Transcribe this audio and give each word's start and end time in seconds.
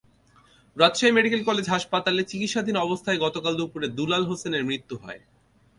Rajshahi 0.77 1.11
medical 1.11 1.41
college 1.43 1.65
হাসপাতালে 1.69 2.21
চিকিৎসাধীন 2.23 2.75
অবস্থায় 2.77 3.21
গতকাল 3.21 3.53
দুপুরে 3.57 3.87
দুলাল 3.97 4.23
হোসেনের 4.25 4.63
মৃত্যু 4.63 4.95
হয়। 4.97 5.21